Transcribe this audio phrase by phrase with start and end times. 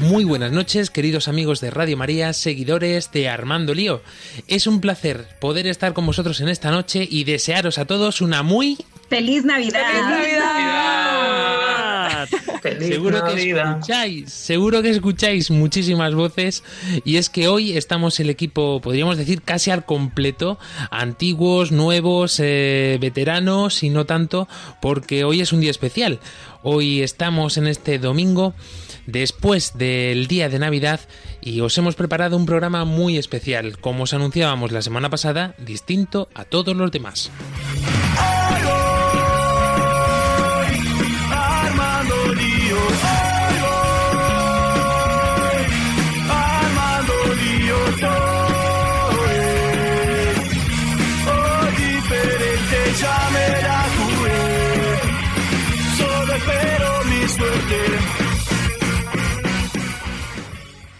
[0.00, 4.00] Muy buenas noches, queridos amigos de Radio María, seguidores de Armando Lío.
[4.46, 8.44] Es un placer poder estar con vosotros en esta noche y desearos a todos una
[8.44, 8.78] muy
[9.08, 9.80] ¡Feliz Navidad!
[9.90, 11.28] ¡Feliz Navidad!
[12.78, 16.62] seguro que escucháis, seguro que escucháis muchísimas voces
[17.04, 22.98] y es que hoy estamos el equipo, podríamos decir casi al completo, antiguos, nuevos, eh,
[23.00, 24.46] veteranos y no tanto,
[24.80, 26.20] porque hoy es un día especial.
[26.62, 28.54] Hoy estamos en este domingo
[29.08, 31.00] después del día de Navidad
[31.40, 36.28] y os hemos preparado un programa muy especial, como os anunciábamos la semana pasada, distinto
[36.34, 37.30] a todos los demás.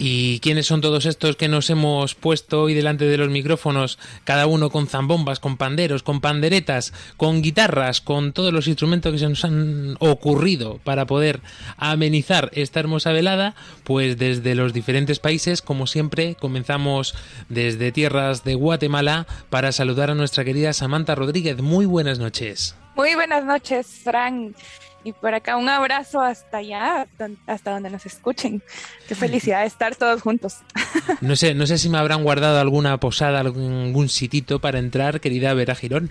[0.01, 4.47] ¿Y quiénes son todos estos que nos hemos puesto hoy delante de los micrófonos, cada
[4.47, 9.27] uno con zambombas, con panderos, con panderetas, con guitarras, con todos los instrumentos que se
[9.27, 11.41] nos han ocurrido para poder
[11.75, 13.55] amenizar esta hermosa velada?
[13.83, 17.13] Pues desde los diferentes países, como siempre, comenzamos
[17.49, 21.61] desde tierras de Guatemala para saludar a nuestra querida Samantha Rodríguez.
[21.61, 22.73] Muy buenas noches.
[22.95, 24.55] Muy buenas noches, Frank.
[25.03, 27.07] Y por acá un abrazo hasta allá,
[27.47, 28.61] hasta donde nos escuchen.
[29.07, 30.57] Qué felicidad estar todos juntos.
[31.21, 35.53] No sé, no sé si me habrán guardado alguna posada, algún sitito para entrar, querida
[35.53, 36.09] Vera Girón.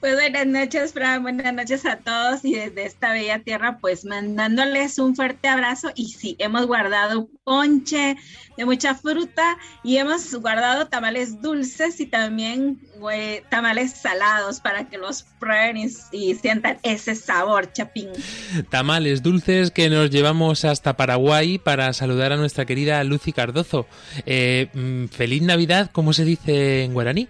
[0.00, 4.98] Pues buenas noches, Fran, buenas noches a todos y desde esta bella tierra, pues mandándoles
[4.98, 5.90] un fuerte abrazo.
[5.94, 8.16] Y sí, hemos guardado ponche
[8.56, 14.96] de mucha fruta y hemos guardado tamales dulces y también güey, tamales salados para que
[14.96, 18.08] los prueben y, y sientan ese sabor, chapín.
[18.70, 23.86] Tamales dulces que nos llevamos hasta Paraguay para saludar a nuestra querida Lucy Cardozo.
[24.24, 27.28] Eh, mm, feliz Navidad, ¿cómo se dice en guaraní?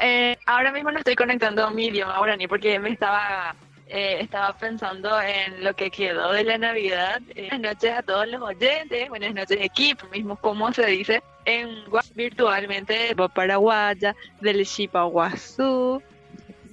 [0.00, 3.54] Eh, ahora mismo no estoy conectando mi idioma guaraní porque me estaba
[3.88, 7.20] eh, estaba pensando en lo que quedó de la Navidad.
[7.34, 11.68] Eh, buenas noches a todos los oyentes, buenas noches equipo, mismo como se dice en
[12.14, 16.02] virtualmente de paraguaya del Chipaguazú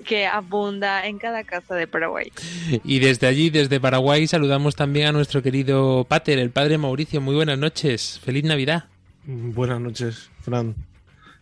[0.06, 2.31] que abunda en cada casa de Paraguay.
[2.84, 7.22] Y desde allí, desde Paraguay, saludamos también a nuestro querido Pater, el padre Mauricio.
[7.22, 8.86] Muy buenas noches, feliz Navidad.
[9.25, 10.75] Buenas noches, Fran.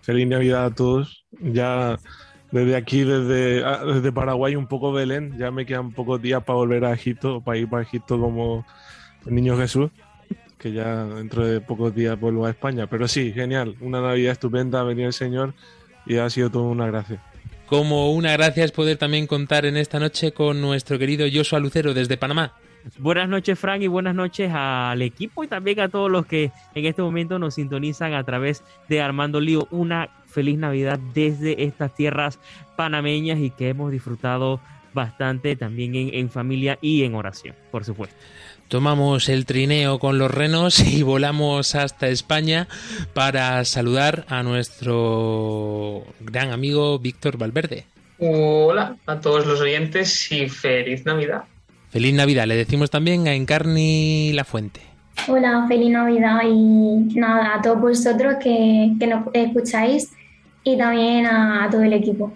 [0.01, 1.25] Feliz Navidad a todos.
[1.31, 1.99] Ya
[2.53, 5.35] desde aquí, desde, ah, desde Paraguay, un poco Belén.
[5.39, 8.63] Ya me quedan pocos días para volver a Egipto, para ir para Egipto como
[9.25, 9.89] el niño Jesús.
[10.59, 12.85] Que ya dentro de pocos días vuelvo a España.
[12.85, 13.75] Pero sí, genial.
[13.81, 15.55] Una Navidad estupenda, ha venido el Señor
[16.05, 17.23] y ha sido todo una gracia.
[17.65, 21.95] Como una gracia es poder también contar en esta noche con nuestro querido Joshua Lucero
[21.95, 22.53] desde Panamá.
[22.97, 26.85] Buenas noches, Frank, y buenas noches al equipo y también a todos los que en
[26.85, 29.67] este momento nos sintonizan a través de Armando Lío.
[29.71, 32.39] Una feliz Navidad desde estas tierras
[32.75, 34.59] panameñas y que hemos disfrutado
[34.93, 38.15] bastante también en, en familia y en oración, por supuesto.
[38.67, 42.67] Tomamos el trineo con los renos y volamos hasta España
[43.13, 47.85] para saludar a nuestro gran amigo Víctor Valverde.
[48.19, 51.43] Hola a todos los oyentes y feliz Navidad.
[51.93, 54.81] Feliz Navidad, le decimos también a Encarni La Fuente.
[55.27, 60.11] Hola, feliz Navidad y nada, a todos vosotros que, que nos escucháis
[60.63, 62.33] y también a, a todo el equipo.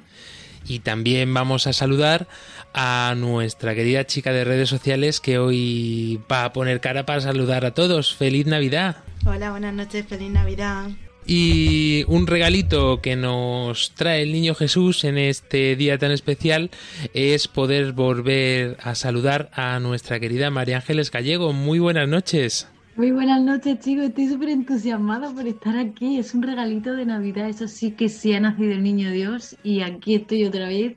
[0.68, 2.28] Y también vamos a saludar
[2.76, 7.66] a nuestra querida chica de redes sociales que hoy va a poner cara para saludar
[7.66, 8.16] a todos.
[8.16, 8.98] Feliz Navidad.
[9.26, 10.90] Hola, buenas noches, feliz Navidad.
[11.30, 16.72] Y un regalito que nos trae el niño Jesús en este día tan especial
[17.14, 21.52] es poder volver a saludar a nuestra querida María Ángeles Gallego.
[21.52, 22.70] Muy buenas noches.
[22.96, 24.06] Muy buenas noches, chicos.
[24.06, 26.18] Estoy súper entusiasmada por estar aquí.
[26.18, 27.50] Es un regalito de Navidad.
[27.50, 30.96] Eso sí que sí ha nacido el niño Dios y aquí estoy otra vez.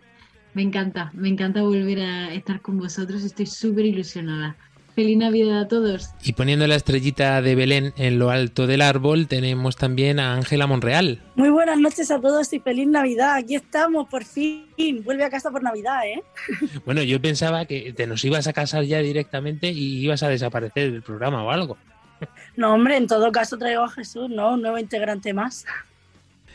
[0.54, 3.24] Me encanta, me encanta volver a estar con vosotros.
[3.24, 4.56] Estoy súper ilusionada.
[5.00, 6.10] Feliz Navidad a todos.
[6.22, 10.66] Y poniendo la estrellita de Belén en lo alto del árbol tenemos también a Ángela
[10.66, 11.22] Monreal.
[11.36, 13.36] Muy buenas noches a todos y feliz Navidad.
[13.36, 14.66] Aquí estamos, por fin.
[15.02, 16.22] Vuelve a casa por Navidad, ¿eh?
[16.84, 20.92] Bueno, yo pensaba que te nos ibas a casar ya directamente y ibas a desaparecer
[20.92, 21.78] del programa o algo.
[22.54, 24.52] No, hombre, en todo caso traigo a Jesús, ¿no?
[24.52, 25.64] Un nuevo integrante más.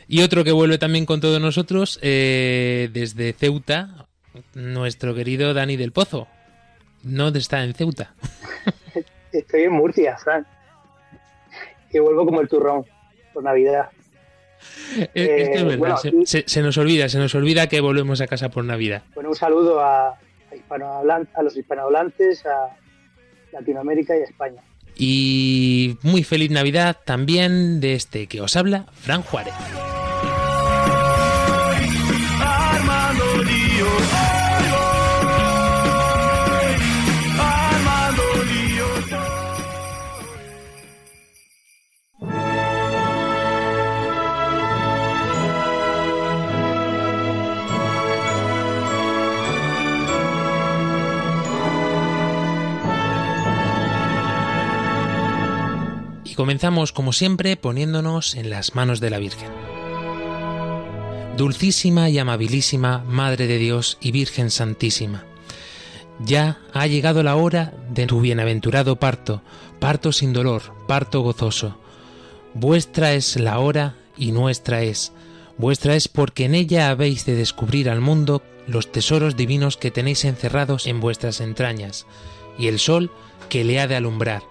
[0.06, 4.06] Y otro que vuelve también con todos nosotros eh, desde Ceuta,
[4.54, 6.28] nuestro querido Dani del Pozo.
[7.06, 8.14] No está en Ceuta.
[9.32, 10.46] Estoy en Murcia, Fran.
[11.92, 12.84] Y vuelvo como el turrón
[13.32, 13.90] por Navidad.
[14.96, 18.26] Eh, es que es verdad, se, se, nos olvida, se nos olvida que volvemos a
[18.26, 19.02] casa por Navidad.
[19.14, 20.18] Bueno, un saludo a, a,
[21.34, 22.76] a los hispanohablantes, a
[23.52, 24.62] Latinoamérica y a España.
[24.96, 29.54] Y muy feliz Navidad también de este que os habla, Fran Juárez.
[56.36, 59.50] Comenzamos como siempre poniéndonos en las manos de la Virgen.
[61.36, 65.24] Dulcísima y amabilísima Madre de Dios y Virgen Santísima,
[66.18, 69.42] ya ha llegado la hora de tu bienaventurado parto,
[69.78, 71.78] parto sin dolor, parto gozoso.
[72.54, 75.12] Vuestra es la hora y nuestra es.
[75.58, 80.24] Vuestra es porque en ella habéis de descubrir al mundo los tesoros divinos que tenéis
[80.24, 82.06] encerrados en vuestras entrañas,
[82.58, 83.10] y el sol
[83.48, 84.42] que le ha de alumbrar,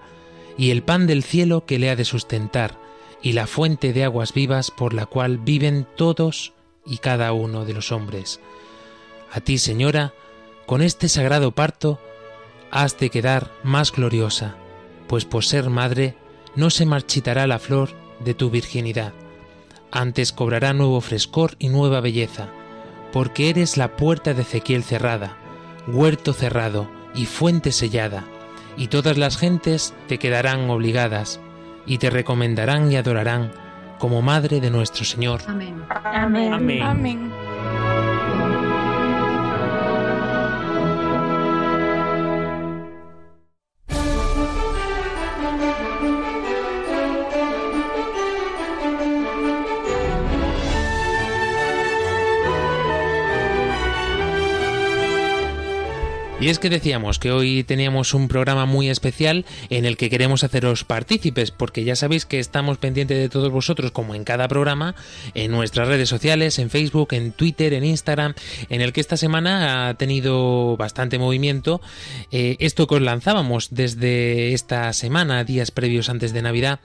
[0.57, 2.79] y el pan del cielo que le ha de sustentar,
[3.21, 6.53] y la fuente de aguas vivas por la cual viven todos
[6.85, 8.39] y cada uno de los hombres.
[9.31, 10.13] A ti, Señora,
[10.65, 11.99] con este sagrado parto,
[12.71, 14.55] has de quedar más gloriosa,
[15.07, 16.15] pues por ser madre
[16.55, 19.13] no se marchitará la flor de tu virginidad,
[19.91, 22.49] antes cobrará nuevo frescor y nueva belleza,
[23.13, 25.37] porque eres la puerta de Ezequiel cerrada,
[25.87, 28.25] huerto cerrado y fuente sellada,
[28.77, 31.39] y todas las gentes te quedarán obligadas
[31.85, 33.51] y te recomendarán y adorarán
[33.99, 35.41] como Madre de nuestro Señor.
[35.47, 35.83] Amén.
[35.89, 36.83] Amén.
[36.83, 37.34] Amén.
[56.45, 60.43] Y es que decíamos que hoy teníamos un programa muy especial en el que queremos
[60.43, 64.93] haceros partícipes, porque ya sabéis que estamos pendientes de todos vosotros, como en cada programa,
[65.33, 68.35] en nuestras redes sociales, en Facebook, en Twitter, en Instagram,
[68.69, 71.81] en el que esta semana ha tenido bastante movimiento.
[72.29, 76.79] Eh, esto que os lanzábamos desde esta semana, días previos antes de Navidad,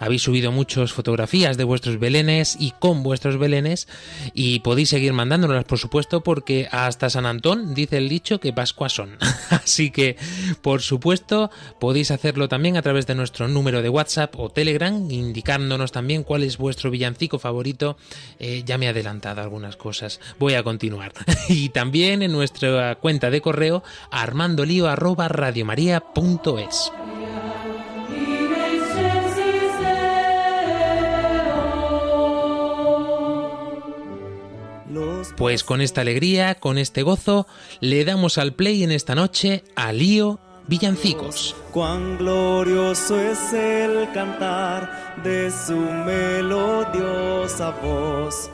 [0.00, 3.86] habéis subido muchas fotografías de vuestros belenes y con vuestros belenes,
[4.34, 8.88] y podéis seguir mandándonos, por supuesto, porque hasta San Antón dice el dicho que Pascua
[8.88, 9.03] son.
[9.50, 10.16] Así que,
[10.62, 15.92] por supuesto, podéis hacerlo también a través de nuestro número de WhatsApp o Telegram, indicándonos
[15.92, 17.96] también cuál es vuestro villancico favorito.
[18.38, 20.20] Eh, ya me he adelantado algunas cosas.
[20.38, 21.12] Voy a continuar.
[21.48, 26.92] y también en nuestra cuenta de correo armandolio@radiomaria.es.
[35.36, 37.46] Pues con esta alegría, con este gozo,
[37.80, 41.54] le damos al play en esta noche a Lío Villancicos.
[41.72, 48.50] Cuán glorioso es el cantar de su melodiosa voz.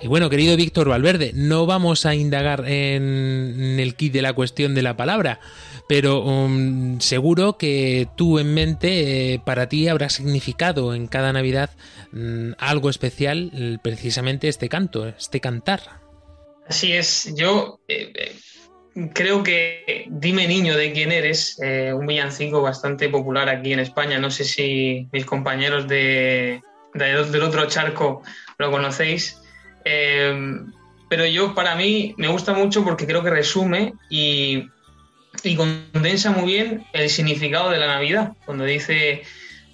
[0.00, 4.74] Y bueno, querido Víctor Valverde, no vamos a indagar en el kit de la cuestión
[4.74, 5.40] de la palabra,
[5.88, 11.70] pero um, seguro que tú en mente, eh, para ti habrá significado en cada Navidad
[12.12, 15.80] mm, algo especial, precisamente este canto, este cantar.
[16.68, 21.58] Así es, yo eh, eh, creo que Dime Niño de quién eres,
[21.94, 26.60] un villancico bastante popular aquí en España, no sé si mis compañeros de,
[26.92, 28.22] del otro charco
[28.58, 29.40] lo conocéis.
[29.82, 34.68] pero yo, para mí, me gusta mucho porque creo que resume y
[35.44, 39.22] y condensa muy bien el significado de la Navidad, cuando dice,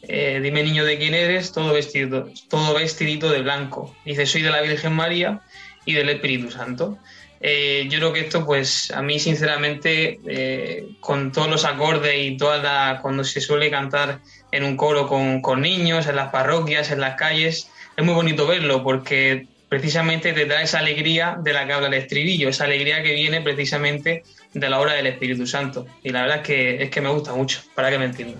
[0.02, 3.94] eh, dime niño de quién eres, todo vestido, todo vestidito de blanco.
[4.04, 5.40] Dice, soy de la Virgen María
[5.84, 6.98] y del Espíritu Santo.
[7.40, 12.36] Eh, yo creo que esto, pues a mí sinceramente, eh, con todos los acordes y
[12.36, 17.00] toda cuando se suele cantar en un coro con, con niños, en las parroquias, en
[17.00, 21.72] las calles, es muy bonito verlo porque precisamente te da esa alegría de la que
[21.72, 24.22] habla el estribillo, esa alegría que viene precisamente
[24.54, 25.86] de la obra del Espíritu Santo.
[26.02, 28.38] Y la verdad es que, es que me gusta mucho, para que me entiendan.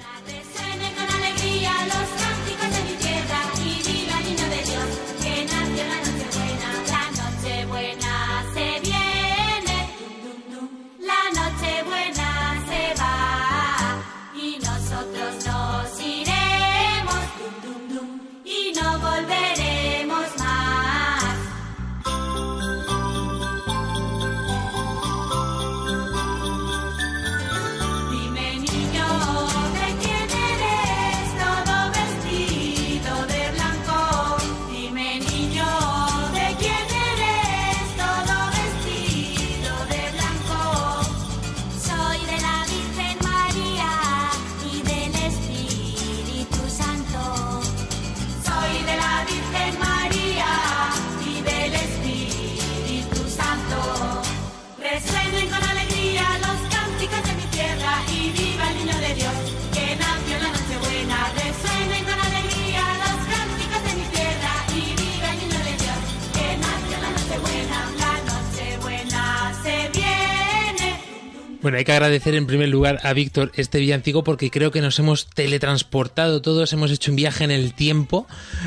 [71.77, 75.27] Hay que agradecer en primer lugar a Víctor este villancico porque creo que nos hemos
[75.27, 78.27] teletransportado todos, hemos hecho un viaje en el tiempo,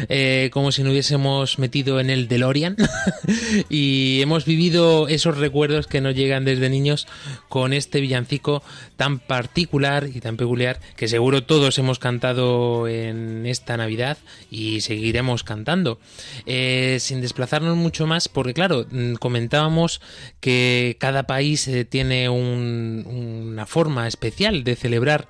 [0.10, 2.76] eh, como si nos hubiésemos metido en el DeLorean
[3.70, 7.08] y hemos vivido esos recuerdos que nos llegan desde niños
[7.50, 8.64] con este villancico
[8.96, 14.18] tan particular y tan peculiar que seguro todos hemos cantado en esta Navidad
[14.52, 16.00] y seguiremos cantando.
[16.46, 20.02] Eh, sin desplazarnos mucho más, porque claro, mm, comentábamos
[20.40, 25.28] que cada país eh, tiene un una forma especial de celebrar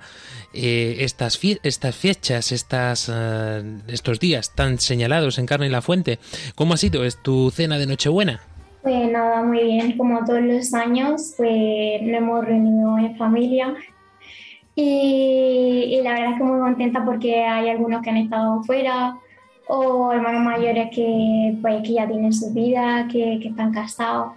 [0.54, 6.18] eh, estas, estas fechas, eh, estos días tan señalados en Carne y la Fuente.
[6.54, 7.04] ¿Cómo ha sido?
[7.04, 8.40] ¿Es tu cena de Nochebuena?
[8.82, 9.96] Pues nada, muy bien.
[9.96, 13.74] Como todos los años, pues nos hemos reunido en familia
[14.80, 19.16] y, la verdad es que muy contenta porque hay algunos que han estado fuera
[19.66, 24.34] o hermanos mayores que, pues, que ya tienen su vida, que están casados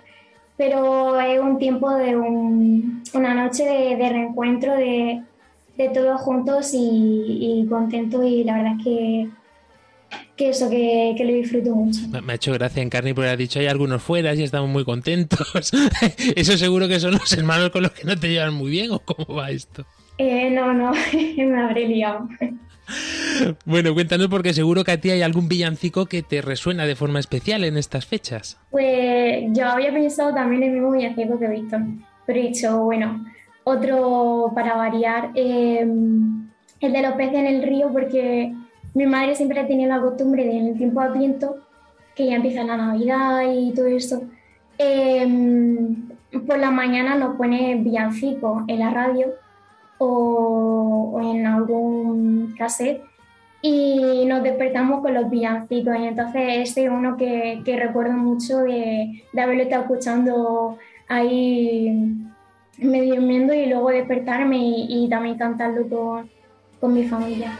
[0.61, 5.23] pero es un tiempo de una noche de, reencuentro de,
[5.91, 9.29] todos juntos y, contentos y la verdad es que,
[10.35, 12.01] que eso, que, lo disfruto mucho.
[12.23, 14.85] Me ha hecho gracia en Carni porque ha dicho hay algunos fuera y estamos muy
[14.85, 15.71] contentos.
[16.35, 18.99] ¿Eso seguro que son los hermanos con los que no te llevan muy bien o
[18.99, 19.83] cómo va esto?
[20.19, 20.91] Eh, no, no,
[21.37, 22.29] me habré liado.
[23.65, 27.19] Bueno, cuéntanos porque seguro que a ti hay algún villancico que te resuena de forma
[27.19, 28.57] especial en estas fechas.
[28.69, 31.81] Pues yo había pensado también en el mismo villancico que Víctor,
[32.25, 33.25] pero he dicho, bueno,
[33.63, 38.53] otro para variar, em, el de los peces en el río, porque
[38.93, 41.57] mi madre siempre ha tenido la costumbre de en el tiempo de Adviento,
[42.15, 44.23] que ya empieza la Navidad y todo eso,
[44.77, 46.09] em,
[46.47, 49.27] por la mañana nos pone villancico en la radio
[50.03, 53.03] o, en algún cassette
[53.61, 59.23] y nos despertamos con los villancicos y entonces este es uno que, recuerdo mucho de,
[59.37, 62.17] haberlo estado escuchando ahí
[62.79, 66.29] medio durmiendo y luego despertarme y, también cantarlo con,
[66.79, 67.51] con mi familia.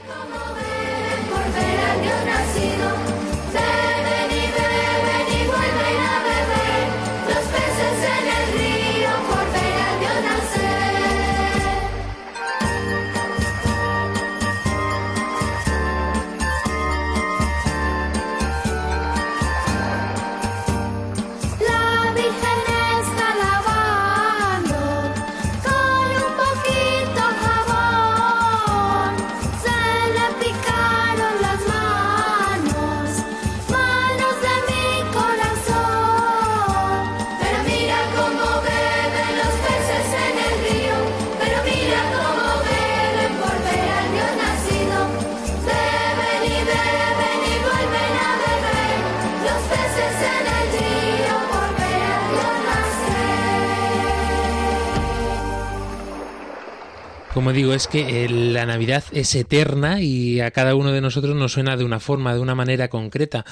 [57.33, 61.33] Como digo, es que eh, la Navidad es eterna y a cada uno de nosotros
[61.33, 63.45] nos suena de una forma, de una manera concreta.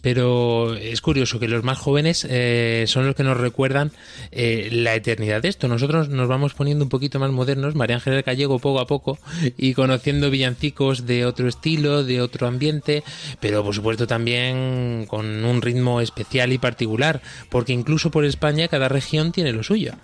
[0.00, 3.90] Pero es curioso que los más jóvenes eh, son los que nos recuerdan
[4.30, 5.66] eh, la eternidad de esto.
[5.66, 9.18] Nosotros nos vamos poniendo un poquito más modernos, María Ángel Gallego poco a poco,
[9.56, 13.02] y conociendo villancicos de otro estilo, de otro ambiente,
[13.40, 18.88] pero por supuesto también con un ritmo especial y particular, porque incluso por España cada
[18.88, 19.94] región tiene lo suyo.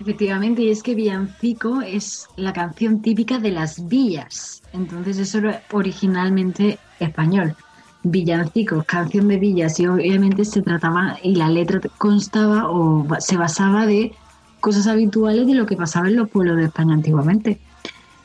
[0.00, 4.62] Efectivamente, y es que Villancico es la canción típica de las villas.
[4.72, 7.56] Entonces eso era originalmente español.
[8.04, 13.86] Villancicos, canción de villas, y obviamente se trataba y la letra constaba o se basaba
[13.86, 14.12] de
[14.60, 17.60] cosas habituales de lo que pasaba en los pueblos de España antiguamente.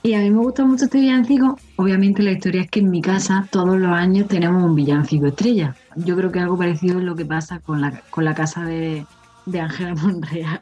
[0.03, 1.57] Y a mí me gusta mucho este villancico.
[1.77, 5.75] Obviamente la historia es que en mi casa todos los años tenemos un villancico estrella.
[5.95, 9.05] Yo creo que algo parecido es lo que pasa con la, con la casa de,
[9.45, 10.61] de Ángela Monreal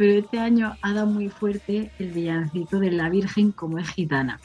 [0.00, 4.40] pero este año ha dado muy fuerte el villancico de la Virgen como es gitana.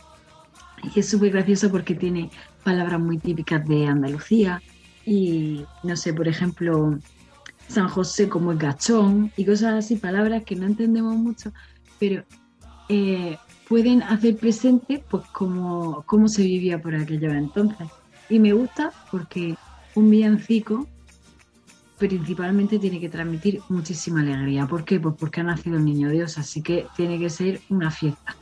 [0.93, 2.29] Y es súper gracioso porque tiene
[2.65, 4.61] palabras muy típicas de Andalucía
[5.05, 6.99] y, no sé, por ejemplo,
[7.69, 11.53] San José como es gachón y cosas así, palabras que no entendemos mucho,
[12.01, 12.25] pero
[12.89, 13.37] eh,
[13.69, 17.87] pueden hacer presente pues cómo, se vivía por aquello entonces.
[18.29, 19.55] Y me gusta porque
[19.95, 20.85] un villancico
[21.97, 24.67] principalmente tiene que transmitir muchísima alegría.
[24.67, 24.99] ¿Por qué?
[24.99, 28.35] Pues porque ha nacido el niño Dios, así que tiene que ser una fiesta.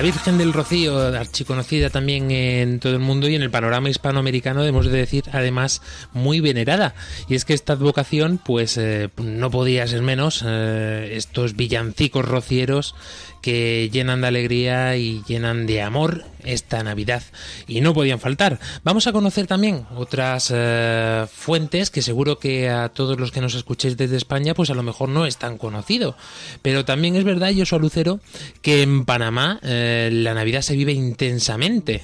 [0.00, 4.60] La Virgen del Rocío, archiconocida también en todo el mundo y en el panorama hispanoamericano,
[4.62, 5.82] debemos de decir, además,
[6.14, 6.94] muy venerada.
[7.28, 12.94] Y es que esta advocación, pues eh, no podía ser menos, eh, estos villancicos rocieros
[13.40, 17.22] que llenan de alegría y llenan de amor esta Navidad
[17.66, 18.58] y no podían faltar.
[18.84, 23.54] Vamos a conocer también otras eh, fuentes que seguro que a todos los que nos
[23.54, 26.16] escuchéis desde España pues a lo mejor no es tan conocido.
[26.62, 28.20] Pero también es verdad, yo soy Lucero,
[28.62, 32.02] que en Panamá eh, la Navidad se vive intensamente.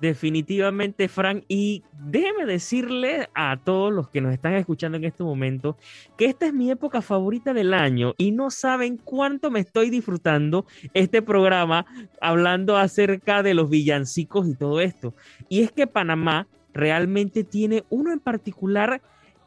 [0.00, 1.44] Definitivamente, Frank.
[1.48, 5.78] Y déjeme decirle a todos los que nos están escuchando en este momento
[6.18, 10.66] que esta es mi época favorita del año y no saben cuánto me estoy disfrutando
[10.92, 11.86] este programa
[12.20, 15.14] hablando acerca de los villancicos y todo esto.
[15.48, 19.00] Y es que Panamá realmente tiene uno en particular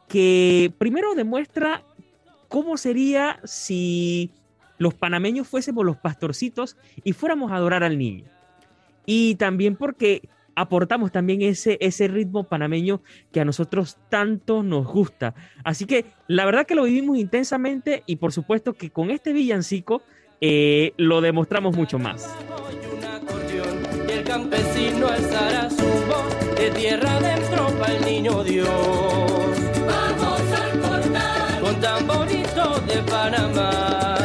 [0.08, 1.84] que primero demuestra
[2.48, 4.32] cómo sería si
[4.78, 8.24] los panameños fuésemos los pastorcitos y fuéramos a adorar al niño.
[9.06, 15.34] Y también porque aportamos también ese, ese ritmo panameño que a nosotros tanto nos gusta.
[15.64, 20.02] Así que la verdad que lo vivimos intensamente y por supuesto que con este villancico
[20.40, 22.34] eh, lo demostramos mucho más.
[24.08, 28.68] el campesino alzará su voz de tierra adentro para el niño Dios.
[29.86, 34.19] Vamos a cortar con tan bonito de Panamá.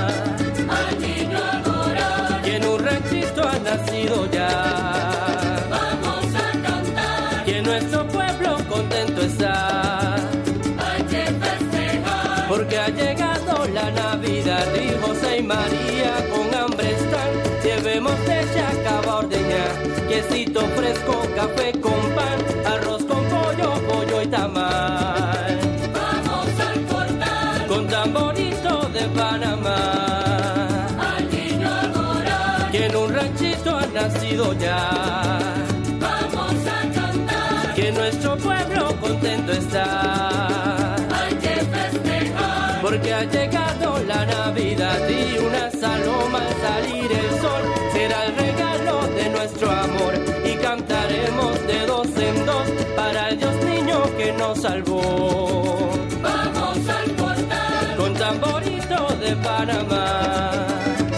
[42.86, 49.08] Porque ha llegado la Navidad y una saloma al salir el sol será el regalo
[49.08, 50.14] de nuestro amor
[50.46, 55.94] y cantaremos de dos en dos para el Dios niño que nos salvó.
[56.22, 60.68] Vamos al portal con tamborito de Panamá.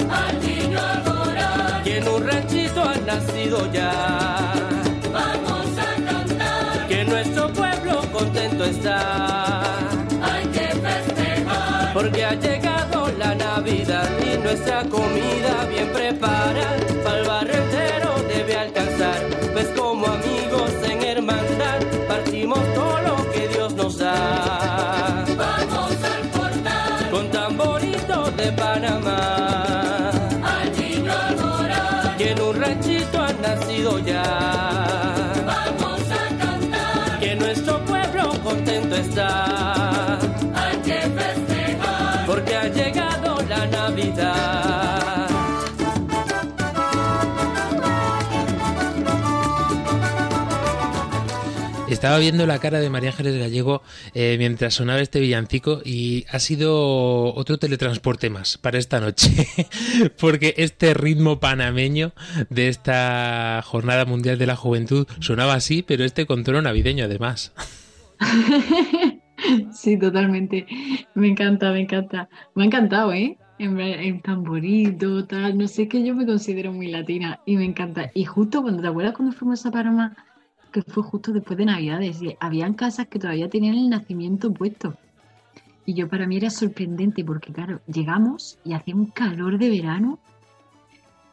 [0.10, 4.54] Al niño adorar que en un ranchito ha nacido ya.
[5.12, 9.37] Vamos a cantar que nuestro pueblo contento está
[11.98, 18.56] porque ha llegado la Navidad y nuestra comida bien preparada para el barrio entero debe
[18.56, 19.18] alcanzar,
[19.52, 25.26] pues como amigos en hermandad partimos todo lo que Dios nos da.
[25.36, 30.12] Vamos al portal con tamborito de Panamá,
[30.44, 35.34] al niño adorar que en un ranchito ha nacido ya.
[35.48, 39.47] Vamos a cantar que nuestro pueblo contento está.
[51.98, 53.82] Estaba viendo la cara de María Ángeles Gallego
[54.14, 59.48] eh, mientras sonaba este villancico y ha sido otro teletransporte más para esta noche,
[60.20, 62.14] porque este ritmo panameño
[62.52, 67.52] de esta Jornada Mundial de la Juventud sonaba así, pero este con tono navideño además.
[69.72, 70.66] Sí, totalmente.
[71.14, 72.28] Me encanta, me encanta.
[72.56, 73.38] Me ha encantado, ¿eh?
[73.60, 75.58] En, tamborito, tal.
[75.58, 78.10] No sé, que yo me considero muy latina y me encanta.
[78.16, 80.18] Y justo cuando te acuerdas cuando fuimos a Panamá,
[80.72, 84.96] que fue justo después de Navidades, y habían casas que todavía tenían el nacimiento puesto.
[85.86, 90.20] Y yo para mí era sorprendente porque, claro, llegamos y hacía un calor de verano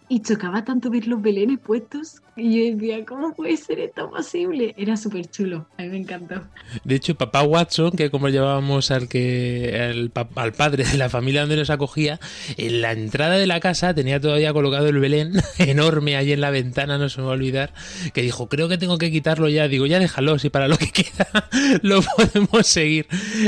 [0.08, 4.74] y chocaba tanto ver los belenes puestos y yo decía, ¿cómo puede ser esto posible?
[4.76, 6.42] Era súper chulo, a mí me encantó.
[6.82, 11.42] De hecho, papá Watson, que como llevábamos al que al, al, padre de la familia
[11.42, 12.18] donde nos acogía,
[12.56, 16.50] en la entrada de la casa tenía todavía colocado el Belén enorme ahí en la
[16.50, 17.72] ventana, no se me va a olvidar,
[18.12, 19.68] que dijo, creo que tengo que quitarlo ya.
[19.68, 21.48] Digo, ya déjalo, si para lo que queda
[21.82, 23.06] lo podemos seguir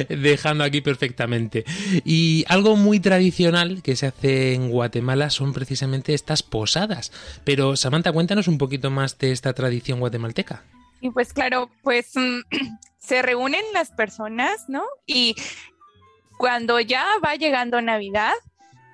[0.08, 1.64] dejando aquí perfectamente.
[2.04, 7.12] Y algo muy tradicional que se hace en Guatemala son precisamente estas posadas.
[7.44, 10.62] Pero Samantha, cuéntanos un poquito más de esta tradición guatemalteca.
[11.00, 12.40] Y pues claro, pues mm,
[12.98, 14.84] se reúnen las personas, ¿no?
[15.06, 15.36] Y
[16.38, 18.32] cuando ya va llegando Navidad,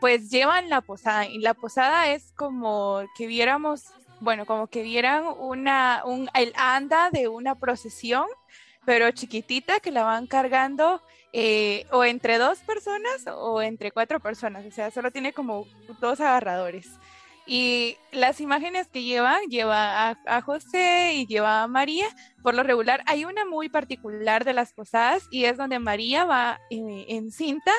[0.00, 1.26] pues llevan la posada.
[1.26, 3.84] Y la posada es como que viéramos,
[4.20, 8.26] bueno, como que vieran una, un, el anda de una procesión,
[8.84, 11.00] pero chiquitita que la van cargando
[11.32, 14.66] eh, o entre dos personas o entre cuatro personas.
[14.66, 15.66] O sea, solo tiene como
[16.00, 16.90] dos agarradores.
[17.44, 22.06] Y las imágenes que lleva, lleva a, José y lleva a María.
[22.42, 26.60] Por lo regular, hay una muy particular de las posadas y es donde María va
[26.70, 27.72] eh, en cinta,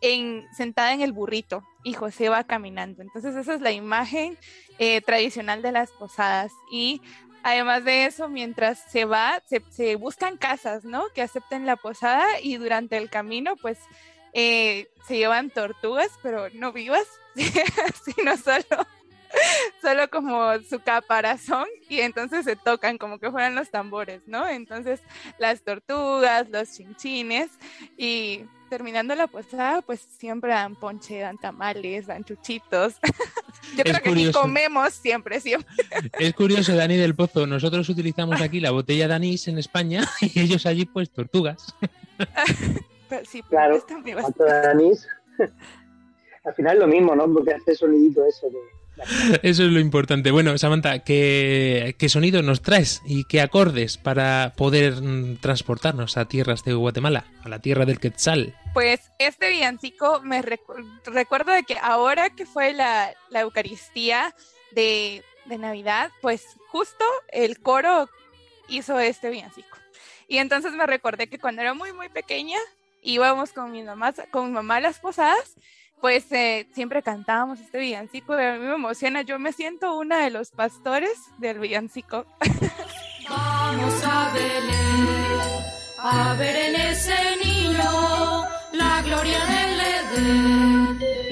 [0.00, 3.02] en, sentada en el burrito y José va caminando.
[3.02, 4.38] Entonces esa es la imagen
[4.78, 6.52] eh, tradicional de las posadas.
[6.72, 7.02] Y
[7.42, 11.04] además de eso, mientras se va, se, buscan casas, ¿no?
[11.14, 13.78] Que acepten la posada y durante el camino, pues
[14.32, 17.06] eh, se llevan tortugas, pero no vivas,
[18.04, 18.86] sino solo
[19.80, 24.48] solo como su caparazón y entonces se tocan como que fueran los tambores, ¿no?
[24.48, 25.00] Entonces
[25.38, 27.50] las tortugas, los chinchines
[27.96, 32.94] y terminando la posada, pues siempre dan ponche, dan tamales, dan chuchitos.
[33.76, 35.68] Yo creo que aquí comemos siempre, siempre.
[36.18, 40.40] Es curioso, Dani del Pozo, nosotros utilizamos aquí la botella de anís en España y
[40.40, 41.74] ellos allí pues tortugas.
[43.24, 45.06] sí, claro, de anís.
[46.44, 47.30] Al final lo mismo, ¿no?
[47.30, 48.58] Porque hace sonidito eso de
[49.42, 50.30] eso es lo importante.
[50.30, 56.64] Bueno, Samantha, ¿qué, sonido nos traes y qué acordes para poder mm, transportarnos a tierras
[56.64, 58.54] de Guatemala, a la tierra del Quetzal?
[58.74, 64.34] Pues este villancico me recuerdo de que ahora que fue la, Eucaristía
[64.72, 68.08] de, Navidad, pues justo el coro
[68.68, 69.76] hizo este villancico.
[70.28, 72.58] Y entonces me recordé que cuando era muy, muy pequeña,
[73.02, 75.56] íbamos con mi mamá, con mi mamá a las posadas
[76.00, 80.30] pues eh, siempre cantábamos este villancico, a mí me emociona, yo me siento una de
[80.30, 82.26] los pastores del villancico.
[83.28, 85.38] Vamos a Belén,
[85.98, 91.29] a ver en ese niño la gloria del Edén,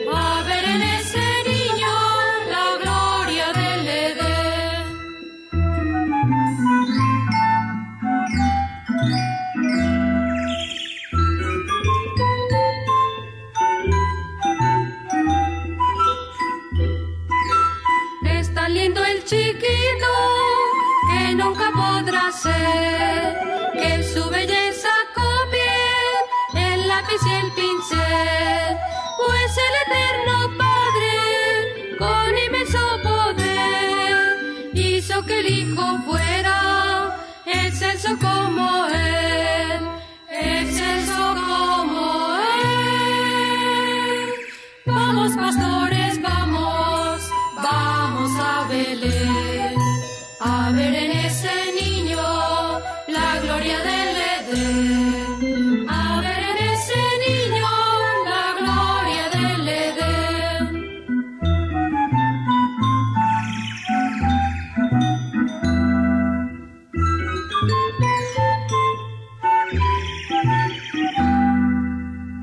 [19.28, 20.12] chiquito
[21.10, 22.97] que nunca podrá ser,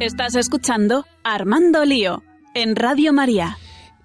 [0.06, 2.22] Estás escuchando Armando Lío
[2.54, 3.58] en Radio María.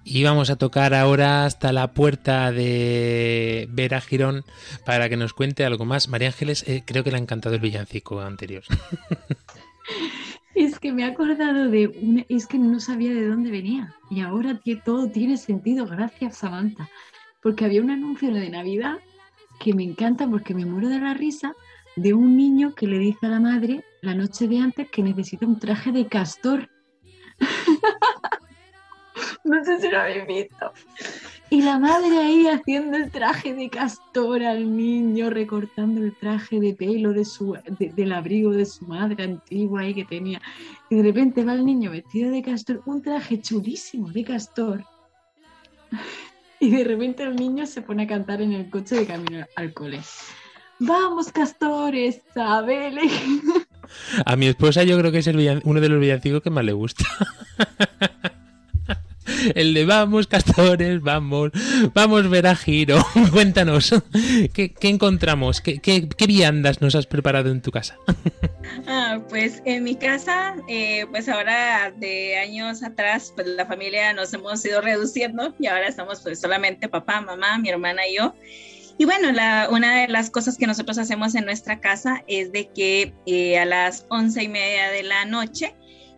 [0.03, 4.43] Y vamos a tocar ahora hasta la puerta de Vera Girón
[4.83, 6.07] para que nos cuente algo más.
[6.07, 8.63] María Ángeles, eh, creo que le ha encantado el villancico anterior.
[10.55, 14.19] Es que me he acordado de una, es que no sabía de dónde venía y
[14.19, 16.89] ahora todo tiene sentido, gracias Samantha,
[17.41, 18.97] porque había un anuncio de Navidad
[19.61, 21.55] que me encanta porque me muero de la risa
[21.95, 25.45] de un niño que le dice a la madre la noche de antes que necesita
[25.45, 26.69] un traje de castor.
[29.43, 30.71] No sé si lo habéis visto.
[31.49, 36.73] Y la madre ahí haciendo el traje de castor al niño, recortando el traje de
[36.73, 40.41] pelo de su, del abrigo de su madre antigua ahí que tenía.
[40.89, 44.85] Y de repente va el niño vestido de castor, un traje chulísimo de castor.
[46.63, 49.73] Y de repente el niño se pone a cantar en el coche de camino al
[49.73, 49.99] cole.
[50.83, 53.03] Vamos, castores, sabele.
[54.25, 56.73] A mi esposa yo creo que es el uno de los villancicos que más le
[56.73, 57.05] gusta.
[59.55, 61.51] El de vamos, castores, vamos,
[61.93, 62.97] vamos, ver a Giro.
[63.31, 63.93] Cuéntanos,
[64.53, 65.61] ¿qué, encontramos?
[65.61, 67.97] ¿Qué, ¿Qué, viandas nos has preparado en tu casa?
[68.87, 74.33] Ah, pues en mi casa, eh, pues ahora de años atrás, pues la familia nos
[74.33, 78.33] hemos ido reduciendo y ahora estamos pues solamente papá, mamá, mi hermana y yo.
[78.97, 82.69] Y bueno, la, una de las cosas que nosotros hacemos en nuestra casa es de
[82.69, 85.75] que eh, a las once y media de la noche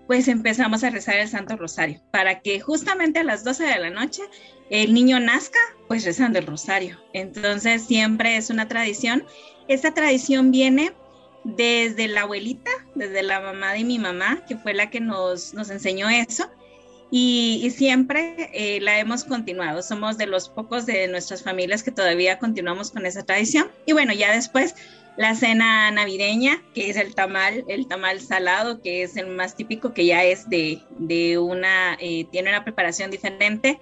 [0.08, 3.90] pues empezamos a rezar el Santo Rosario, para que justamente a las 12 de la
[3.90, 4.22] noche
[4.70, 7.00] el niño nazca, pues rezando el Rosario.
[7.14, 9.26] Entonces siempre es una tradición.
[9.68, 10.94] Esta tradición viene
[11.44, 15.70] desde la abuelita, desde la mamá de mi mamá, que fue la que nos, nos
[15.70, 16.50] enseñó eso.
[17.16, 19.84] Y, siempre eh, la hemos continuado.
[19.84, 23.70] Somos de los pocos de nuestras familias que todavía continuamos con esa tradición.
[23.86, 24.74] Y bueno, ya después
[25.16, 29.94] la cena navideña, que es el tamal, el tamal salado, que es el más típico,
[29.94, 33.80] que ya es de, una, eh, tiene una preparación diferente.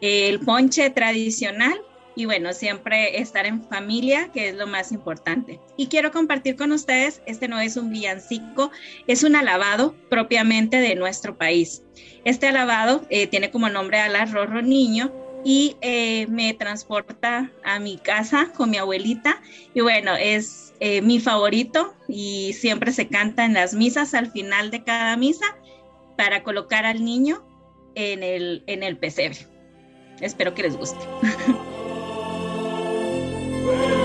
[0.00, 1.80] el ponche tradicional
[2.16, 5.60] y bueno, siempre estar en familia, que es lo más importante.
[5.76, 8.70] Y quiero compartir con ustedes, este no es un villancico,
[9.06, 11.82] es un alabado propiamente de nuestro país.
[12.24, 15.12] Este alabado eh, tiene como nombre al arroz niño
[15.44, 19.42] y eh, me transporta a mi casa con mi abuelita
[19.74, 24.70] y bueno, es eh, mi favorito y siempre se canta en las misas al final
[24.70, 25.44] de cada misa
[26.16, 27.44] para colocar al niño
[27.94, 29.46] en el, en el pesebre.
[30.20, 31.00] Espero que les guste.
[33.66, 34.03] Amen.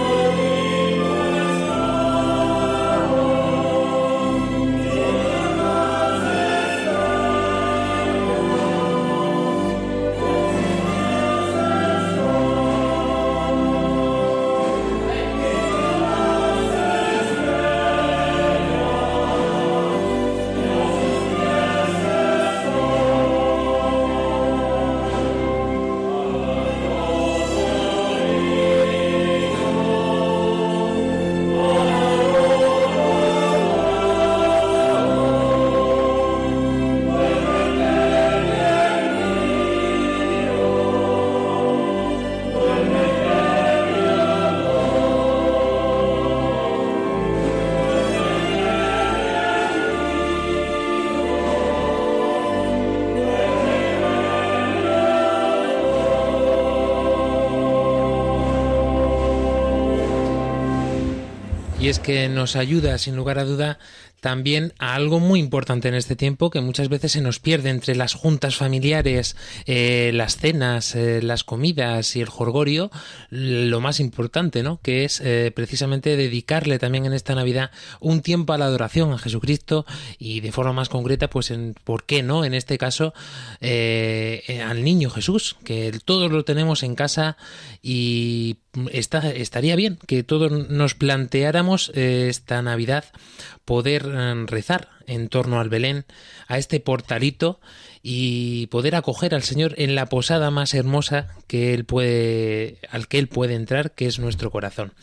[61.89, 63.79] Es que nos ayuda, sin lugar a duda,
[64.19, 67.95] también a algo muy importante en este tiempo que muchas veces se nos pierde entre
[67.95, 72.91] las juntas familiares, eh, las cenas, eh, las comidas y el jorgorio,
[73.29, 74.79] lo más importante, ¿no?
[74.81, 79.17] Que es eh, precisamente dedicarle también en esta Navidad un tiempo a la adoración a
[79.17, 79.85] Jesucristo
[80.17, 82.45] y de forma más concreta, pues, en, ¿por qué no?
[82.45, 83.13] En este caso,
[83.61, 87.37] al niño Jesús, que todos lo tenemos en casa
[87.81, 88.57] y
[88.91, 93.05] estaría bien que todos nos planteáramos esta Navidad
[93.69, 96.03] poder eh, rezar en torno al Belén,
[96.47, 97.59] a este portalito
[98.01, 103.19] y poder acoger al Señor en la posada más hermosa que él puede, al que
[103.19, 104.93] él puede entrar, que es nuestro corazón.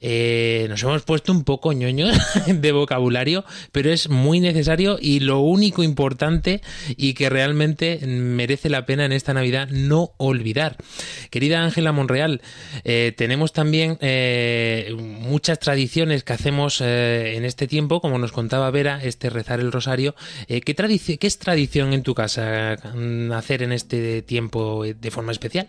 [0.00, 2.16] Eh, nos hemos puesto un poco ñoños
[2.46, 6.62] de vocabulario, pero es muy necesario y lo único importante
[6.96, 10.76] y que realmente merece la pena en esta Navidad no olvidar.
[11.30, 12.40] Querida Ángela Monreal,
[12.84, 19.02] eh, tenemos también eh, muchas tradiciones que hacemos en este tiempo, como nos contaba Vera,
[19.02, 20.14] este rezar el rosario.
[20.48, 22.45] ¿qué, ¿Qué es tradición en tu casa?
[23.34, 25.68] Hacer en este tiempo de forma especial?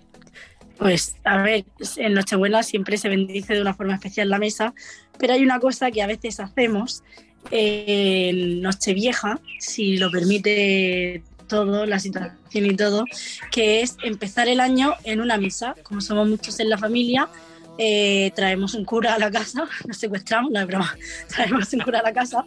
[0.78, 1.66] Pues a ver,
[1.98, 4.74] en Nochebuena siempre se bendice de una forma especial la mesa,
[5.18, 7.04] pero hay una cosa que a veces hacemos
[7.50, 13.06] en Nochevieja, si lo permite todo, la situación y todo,
[13.52, 15.76] que es empezar el año en una mesa.
[15.84, 17.30] Como somos muchos en la familia,
[17.78, 20.96] eh, traemos un cura a la casa, nos secuestramos, no es broma,
[21.28, 22.46] traemos un cura a la casa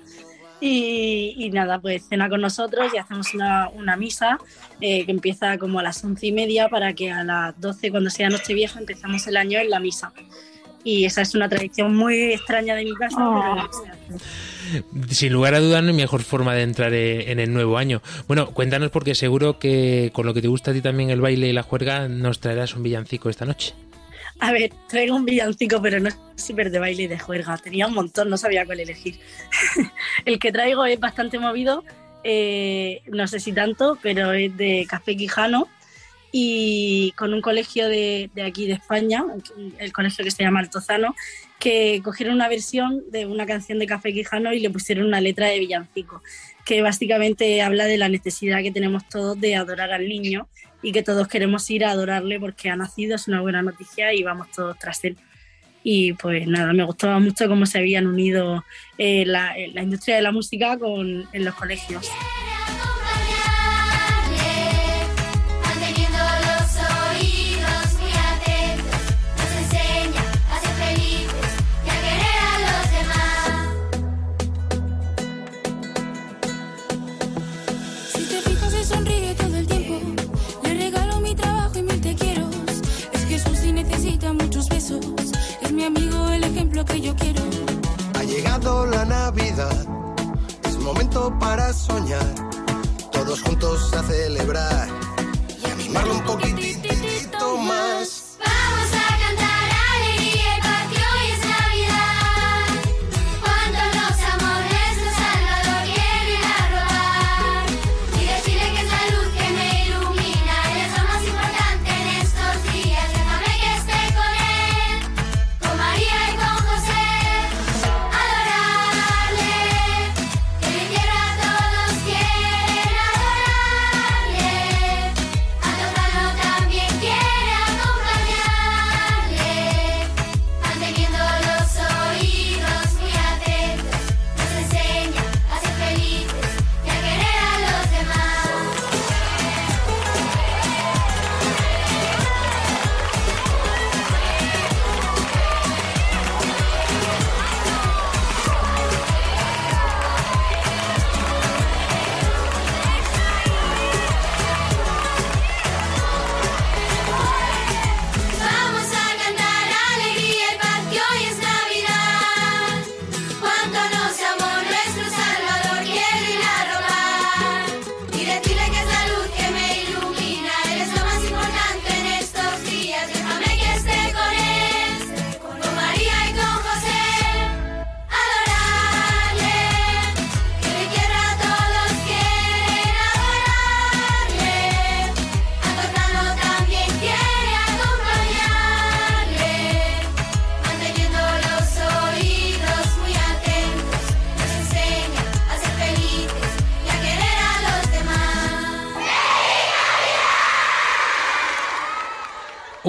[0.60, 4.38] y, nada, pues cena con nosotros y hacemos una, misa
[4.80, 8.10] eh, que empieza como a las once y media para que a las doce, cuando
[8.10, 10.12] sea Nochevieja, empezamos el año en la misa.
[10.82, 13.68] Y esa es una tradición muy extraña de mi casa, pero
[14.16, 15.10] oh.
[15.10, 18.00] sin lugar a dudas, no hay mejor forma de entrar eh, en el nuevo año.
[18.28, 21.48] Bueno, cuéntanos porque seguro que con lo que te gusta a ti también el baile
[21.48, 23.74] y la juerga, nos traerás un villancico esta noche.
[24.40, 27.59] A ver, traigo un villancico, pero no es súper de baile y de juerga.
[27.59, 29.18] Tenía un montón, no sabía cuál elegir.
[30.24, 31.85] el que traigo es bastante movido,
[32.24, 35.68] eh, no sé si tanto, pero es de Café Quijano
[36.33, 39.24] y con un colegio de, de, aquí de España,
[39.79, 41.14] el colegio que se llama Altozano,
[41.59, 45.48] que cogieron una versión de una canción de Café Quijano y le pusieron una letra
[45.48, 46.22] de villancico,
[46.64, 50.48] que básicamente habla de la necesidad que tenemos todos de adorar al niño
[50.82, 54.22] y que todos queremos ir a adorarle porque ha nacido, es una buena noticia y
[54.22, 55.16] vamos todos tras él.
[55.82, 58.64] Y pues nada, me gustaba mucho cómo se habían unido
[58.98, 62.06] eh, la, la, industria de la música con, en los colegios.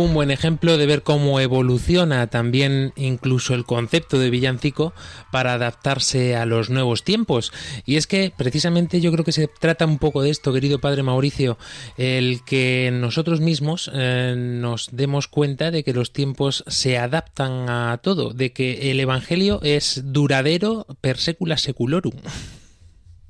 [0.03, 4.93] Un buen ejemplo de ver cómo evoluciona también incluso el concepto de villancico
[5.31, 7.51] para adaptarse a los nuevos tiempos.
[7.85, 11.03] Y es que precisamente yo creo que se trata un poco de esto, querido padre
[11.03, 11.57] Mauricio,
[11.97, 17.99] el que nosotros mismos eh, nos demos cuenta de que los tiempos se adaptan a
[18.01, 22.13] todo, de que el Evangelio es duradero per secula seculorum.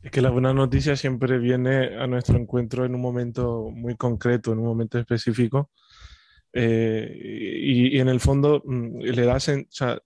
[0.03, 4.51] Es que la buena noticia siempre viene a nuestro encuentro en un momento muy concreto,
[4.51, 5.69] en un momento específico.
[6.53, 10.01] Eh, y, en el fondo mm, le das, o sea,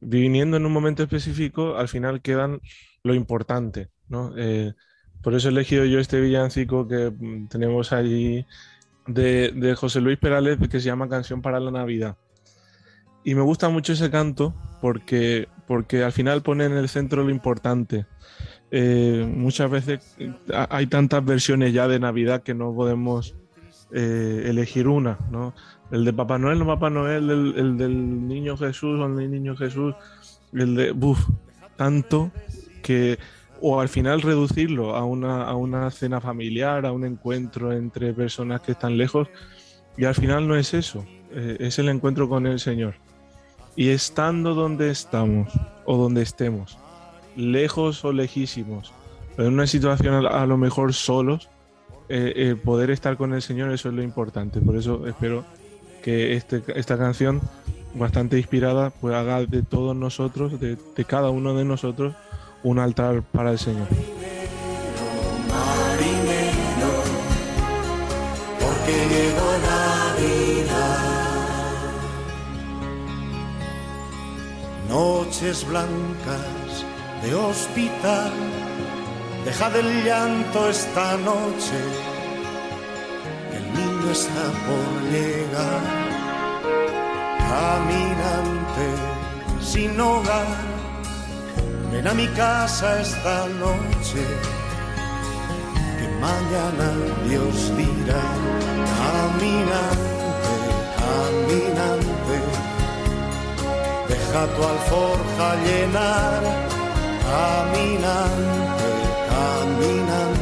[0.00, 2.60] viniendo en un momento específico, al final quedan
[3.02, 4.32] lo importante, ¿no?
[4.36, 4.72] Eh,
[5.22, 8.46] por eso he elegido yo este villancico que mm, tenemos allí
[9.06, 12.16] de, de, José Luis Perales que se llama Canción para la Navidad.
[13.24, 17.30] Y me gusta mucho ese canto porque, porque al final pone en el centro lo
[17.30, 18.06] importante.
[18.70, 20.32] Eh, muchas veces eh,
[20.68, 23.34] hay tantas versiones ya de Navidad que no podemos
[23.92, 25.54] eh, elegir una, ¿no?
[25.90, 29.94] El de Papá Noel, no Papá Noel, el, del Niño Jesús o el Niño Jesús,
[30.52, 31.28] el de, buf,
[31.76, 32.30] tanto
[32.82, 33.18] que,
[33.60, 38.60] o al final reducirlo a una, a una cena familiar, a un encuentro entre personas
[38.62, 39.28] que están lejos,
[39.96, 42.94] y al final no es eso, es el encuentro con el Señor.
[43.76, 45.52] Y estando donde estamos
[45.84, 46.78] o donde estemos,
[47.36, 48.92] lejos o lejísimos,
[49.36, 51.48] pero en una situación a lo mejor solos,
[52.08, 54.60] eh, poder estar con el Señor, eso es lo importante.
[54.60, 55.44] Por eso espero
[56.04, 57.40] que este, esta canción,
[57.94, 60.76] bastante inspirada, pues haga de todos nosotros, de,
[61.06, 62.14] cada uno de nosotros,
[62.62, 63.88] un altar para el Señor.
[74.90, 76.84] Noches blancas
[77.22, 78.32] de hospital.
[79.46, 81.78] Dejad el llanto esta noche,
[83.74, 85.82] niño está por llegar.
[87.50, 88.88] Caminante
[89.60, 90.46] sin hogar,
[91.90, 94.22] ven a mi casa esta noche,
[95.98, 96.88] que mañana
[97.28, 98.24] Dios dirá.
[99.00, 100.12] Caminante,
[101.00, 102.36] caminante,
[104.08, 106.74] deja tu alforja llenar
[107.34, 108.88] caminante,
[109.28, 110.33] caminante,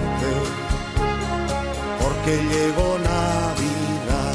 [2.24, 4.34] porque llegó Navidad,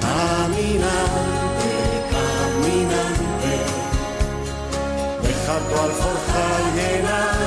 [0.00, 1.72] caminante,
[2.14, 3.54] caminante,
[5.22, 6.46] deja tu alforja
[6.76, 7.40] llenar,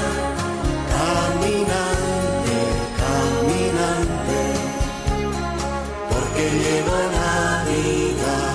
[0.99, 2.57] caminante,
[3.03, 4.41] caminante,
[6.09, 8.51] porque llegó Navidad.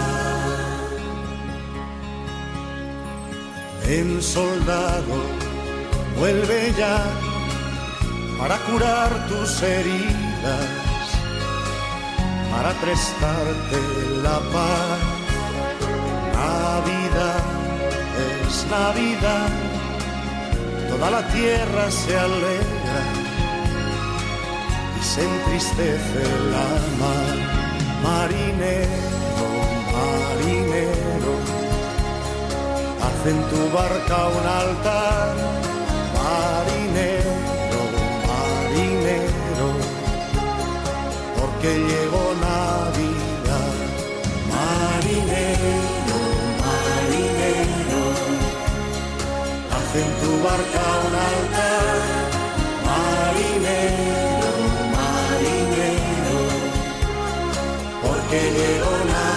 [3.88, 5.16] El soldado
[6.18, 6.98] vuelve ya
[8.38, 10.87] para curar tus heridas,
[12.50, 13.78] para prestarte
[14.22, 14.98] la paz.
[16.34, 17.42] Navidad
[18.46, 19.48] es Navidad,
[20.88, 23.00] toda la tierra se alegra
[24.98, 26.22] y se entristece
[26.54, 26.68] la
[27.02, 27.36] mar.
[28.02, 29.48] Marinero,
[29.94, 31.34] marinero,
[33.02, 35.34] haz en tu barca un altar
[36.16, 37.17] marinero,
[41.60, 43.74] porque llegó Navidad,
[44.48, 46.18] marinero,
[46.62, 48.02] marinero,
[49.72, 51.98] haz en tu barca un altar,
[52.86, 54.52] marinero,
[54.96, 56.38] marinero,
[58.02, 59.27] porque llegó Navidad.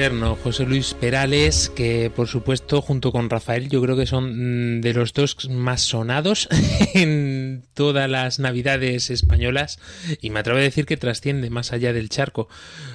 [0.00, 4.94] José Luis Perales, que por supuesto junto con Rafael yo creo que son mm, de
[4.94, 6.48] los dos más sonados
[6.94, 9.78] en todas las navidades españolas
[10.22, 12.48] y me atrevo a decir que trasciende más allá del charco.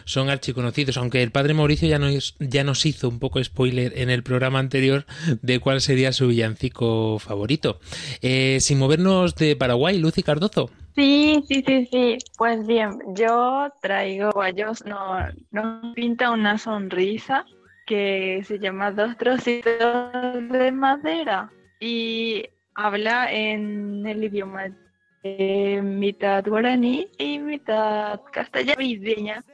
[0.06, 4.10] Son archiconocidos, aunque el padre Mauricio ya nos, ya nos hizo un poco spoiler en
[4.10, 5.06] el programa anterior
[5.43, 7.80] de cuál sería su villancico favorito.
[8.24, 10.72] Eh, sin movernos de Paraguay, Lucy Cardozo.
[10.96, 12.18] Sí, sí, sí, sí.
[12.38, 15.18] Pues bien, yo traigo guayos, no,
[15.52, 17.46] nos pinta una sonrisa
[17.86, 24.68] que se llama Dos trocitos de madera y habla en el idioma
[25.22, 28.82] de mitad guaraní y mitad castellano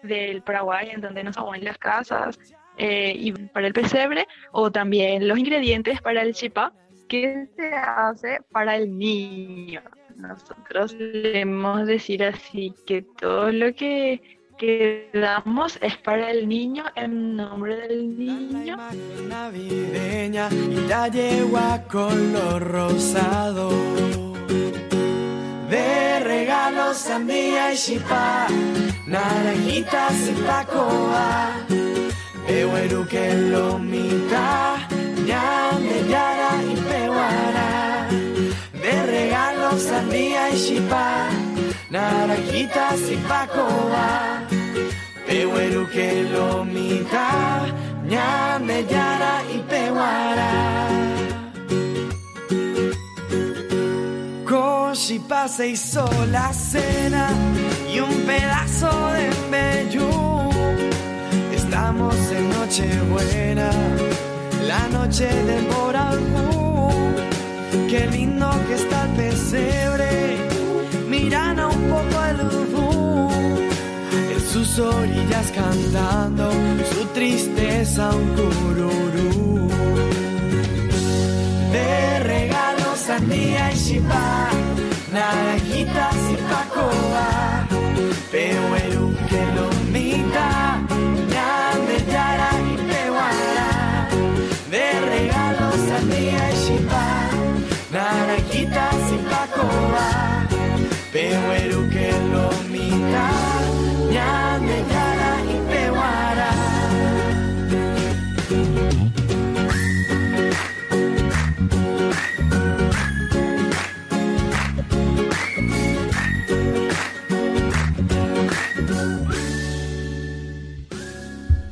[0.03, 2.37] del Paraguay, en donde nos en las casas
[2.77, 6.71] eh, y para el pesebre, o también los ingredientes para el chipá
[7.09, 9.81] que se hace para el niño.
[10.21, 14.21] Nosotros debemos decir así que todo lo que,
[14.57, 18.77] que damos es para el niño en nombre del niño.
[19.27, 23.71] navideña y la yegua color rosado.
[25.71, 28.47] De regalos sandía y chipá,
[29.07, 31.65] naranjitas y pacoa.
[32.47, 34.77] Eweru que lo mitad,
[35.25, 37.90] ñame yara y peguara.
[39.21, 41.29] Regalos sandía y chipá,
[41.91, 44.41] naranjitas y pacoa.
[45.27, 47.67] Eweru que lo mitad,
[48.03, 48.79] ñame
[49.53, 50.53] y peguara.
[54.49, 57.29] Con chipá se hizo la cena
[57.93, 60.09] y un pedazo de meyú.
[61.53, 63.69] Estamos en Nochebuena,
[64.67, 66.70] la noche del Boralbú.
[67.91, 70.37] Qué lindo que está el pesebre,
[71.09, 73.29] mirando un poco el ubú.
[74.33, 76.51] En sus orillas cantando
[76.93, 79.67] su tristeza un cururú.
[81.73, 84.47] De regalos sandía y chipá,
[85.11, 87.67] naranjitas y pacoa.
[88.31, 88.90] Pero el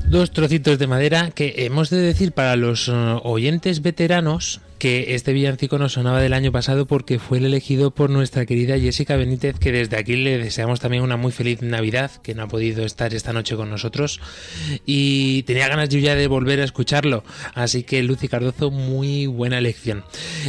[0.10, 2.91] Dos trocitos de madera que hemos de decir para los eh,
[3.24, 8.10] oyentes veteranos que este villancico nos sonaba del año pasado porque fue el elegido por
[8.10, 12.34] nuestra querida Jessica Benítez, que desde aquí le deseamos también una muy feliz Navidad, que
[12.34, 14.20] no ha podido estar esta noche con nosotros
[14.84, 17.24] y tenía ganas yo ya de volver a escucharlo.
[17.53, 20.03] Así que Lucy Cardozo, muy buena elección.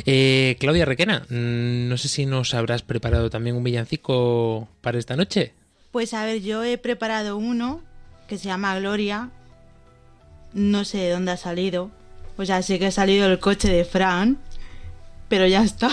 [0.06, 5.16] Eh, Claudia Requena, mm, no sé si nos habrás preparado también un villancico para esta
[5.16, 5.52] noche.
[5.90, 7.82] Pues a ver, yo he preparado uno
[8.26, 9.28] que se llama Gloria.
[10.52, 11.90] No sé de dónde ha salido.
[12.36, 14.38] O sea, sí que ha salido el coche de Fran.
[15.28, 15.90] Pero ya está.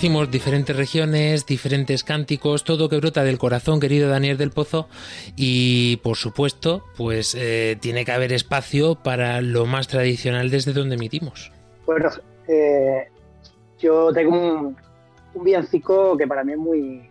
[0.00, 4.88] Decimos, diferentes regiones, diferentes cánticos, todo que brota del corazón, querido Daniel del Pozo.
[5.36, 10.94] Y por supuesto, pues eh, tiene que haber espacio para lo más tradicional desde donde
[10.94, 11.52] emitimos.
[11.84, 12.08] Bueno,
[12.48, 13.08] eh,
[13.78, 14.76] yo tengo un,
[15.34, 17.10] un villancico que para mí es muy,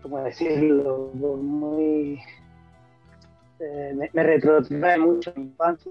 [0.00, 1.10] ¿cómo decirlo?
[1.12, 2.20] Muy,
[3.58, 5.90] eh, me, me retrotrae mucho a mi infancia.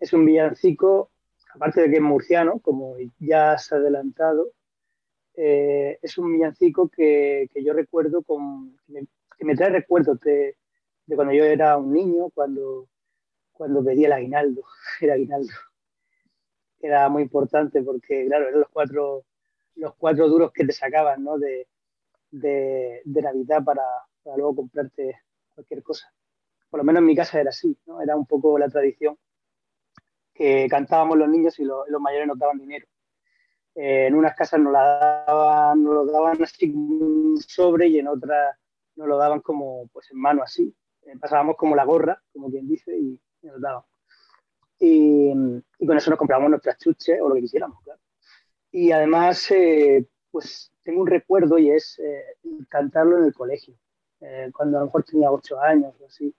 [0.00, 1.08] es un villancico,
[1.54, 4.52] aparte de que es murciano, como ya se ha adelantado,
[5.36, 8.34] eh, es un villancico que, yo recuerdo que,
[8.88, 9.06] me,
[9.38, 10.56] que me trae recuerdos de,
[11.14, 12.88] cuando yo era un niño, cuando,
[13.52, 14.64] cuando pedía el aguinaldo,
[15.00, 15.52] el aguinaldo.
[16.80, 19.24] Era muy importante porque, claro, eran los cuatro,
[19.76, 21.38] los cuatro duros que te sacaban ¿no?
[21.38, 21.66] de,
[22.30, 23.82] de, de Navidad para,
[24.22, 25.20] para luego comprarte
[25.54, 26.12] cualquier cosa.
[26.68, 28.02] Por lo menos en mi casa era así, ¿no?
[28.02, 29.16] Era un poco la tradición
[30.34, 32.86] que cantábamos los niños y los, mayores nos daban dinero.
[33.76, 36.74] Eh, en unas casas nos, lo daban así
[37.46, 38.56] sobre y en otras
[38.96, 40.74] nos lo daban como pues en mano así.
[41.02, 43.82] Eh, pasábamos como la gorra, como quien dice, y nos daban.
[44.78, 45.32] Y,
[45.86, 48.00] con eso nos comprábamos nuestras chuches o lo que quisiéramos, claro.
[48.72, 52.00] Y además, eh, pues tengo un recuerdo y es
[52.68, 53.76] cantarlo en el colegio,
[54.52, 56.34] cuando a lo mejor tenía ocho años o así,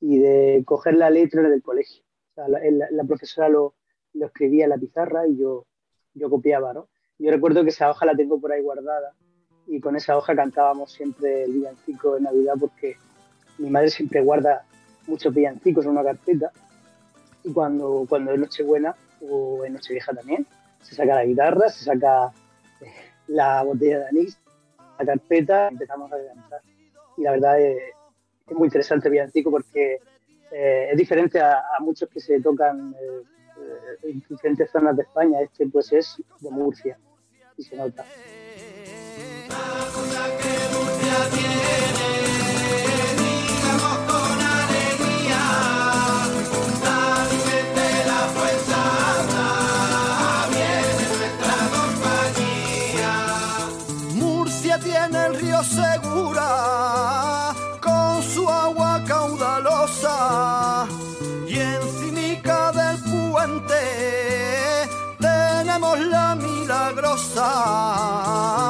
[0.00, 2.04] y de coger la letra del colegio.
[2.48, 3.74] La, profesora lo,
[4.14, 5.66] escribía en la pizarra y yo,
[6.14, 6.88] yo copiaba, ¿no?
[7.18, 9.14] Yo recuerdo que esa hoja la tengo por ahí guardada
[9.66, 12.96] y con esa hoja cantábamos siempre el villancico de Navidad porque
[13.58, 14.64] mi madre siempre guarda
[15.06, 16.50] muchos villancicos en una carpeta
[17.44, 20.46] y cuando, cuando es Nochebuena o en Nochevieja también,
[20.82, 22.32] se saca la guitarra, se saca
[22.80, 22.86] eh,
[23.28, 24.38] la botella de anís,
[24.98, 26.60] la carpeta empezamos a cantar.
[27.16, 27.78] Y la verdad es,
[28.46, 30.00] es muy interesante el villancico porque
[30.52, 33.22] eh, es diferente a, muchos que se tocan eh,
[33.58, 35.40] eh, en diferentes zonas de España.
[35.40, 36.98] Este pues es de Murcia
[37.56, 38.04] y se nota.
[54.14, 56.09] Murcia tiene el río Segura
[67.20, 68.69] passar.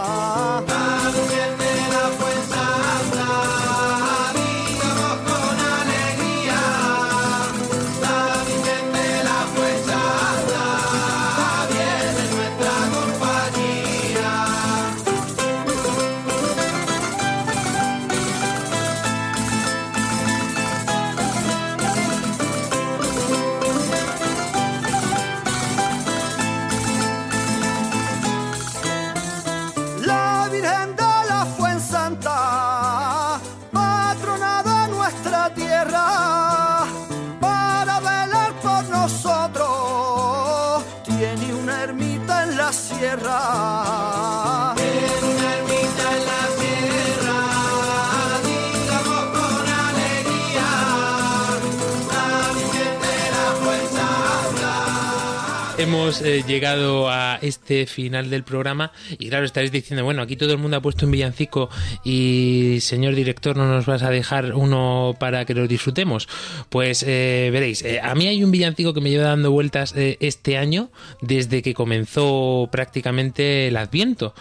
[56.19, 60.57] Eh, llegado a este final del programa y claro, estaréis diciendo, bueno, aquí todo el
[60.57, 61.69] mundo ha puesto un villancico
[62.03, 66.27] y señor director, ¿no nos vas a dejar uno para que lo disfrutemos?
[66.69, 70.57] Pues eh, veréis, eh, a mí hay un villancico que me lleva dando vueltas este
[70.57, 70.91] año
[71.21, 74.33] desde que comenzó prácticamente el Adviento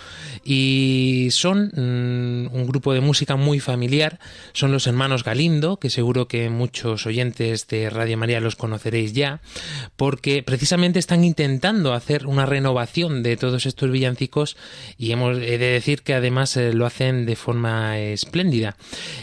[0.45, 4.19] y son mm, un grupo de música muy familiar,
[4.55, 9.41] son los hermanos Galindo, que seguro que muchos oyentes de Radio María los conoceréis ya,
[9.97, 11.60] porque precisamente están intentando
[11.95, 14.57] hacer una renovación de todos estos villancicos
[14.99, 18.77] y hemos he de decir que además eh, lo hacen de forma espléndida.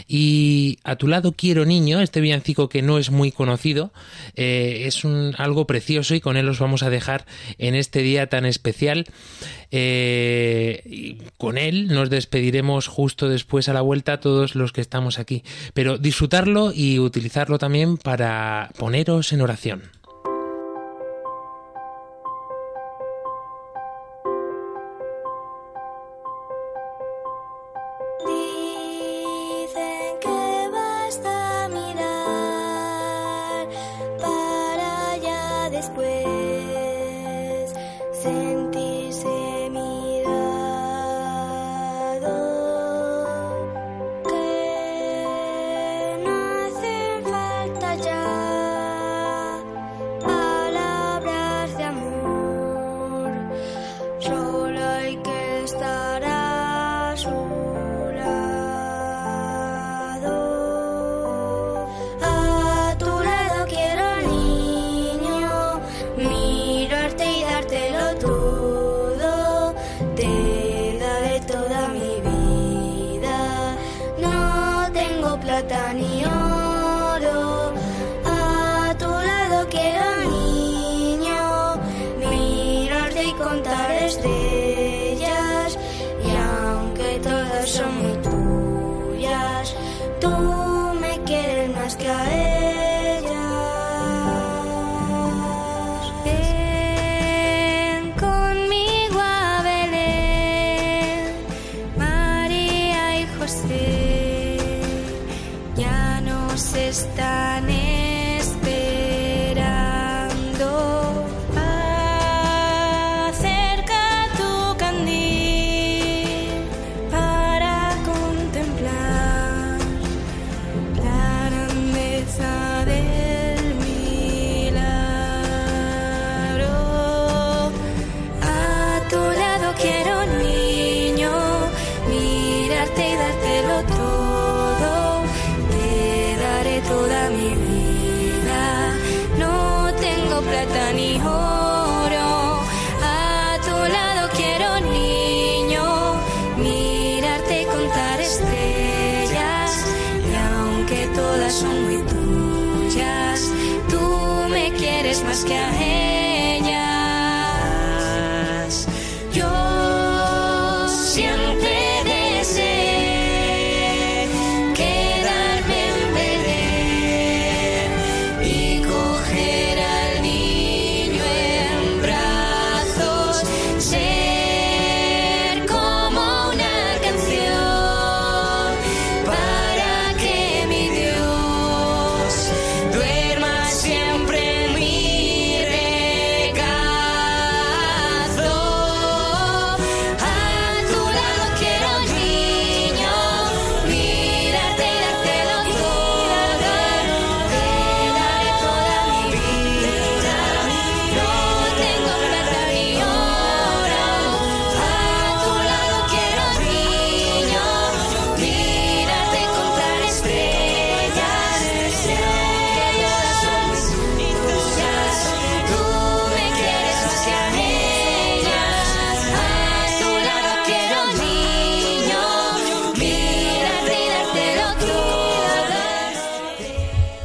[0.06, 3.92] Y a tu lado quiero niño, este villancico que no es muy conocido,
[4.34, 7.26] eh, es un, algo precioso y con él os vamos a dejar
[7.58, 9.06] en este día tan especial.
[9.70, 15.44] Eh, con él nos despediremos justo después a la vuelta todos los que estamos aquí.
[15.74, 19.97] Pero disfrutarlo y utilizarlo también para poneros en oración.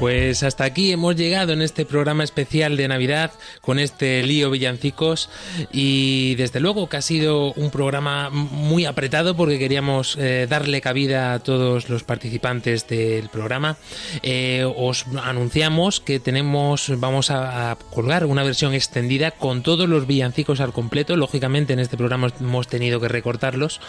[0.04, 3.32] Pues hasta aquí hemos llegado en este programa especial de Navidad
[3.62, 5.30] con este lío villancicos
[5.72, 11.32] y desde luego que ha sido un programa muy apretado porque queríamos eh, darle cabida
[11.32, 13.78] a todos los participantes del programa.
[14.24, 20.06] Eh, os anunciamos que tenemos, vamos a, a colgar una versión extendida con todos los
[20.06, 21.16] villancicos al completo.
[21.16, 23.80] Lógicamente en este programa hemos tenido que recortarlos